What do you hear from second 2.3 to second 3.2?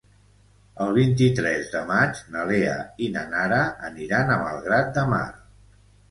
na Lea i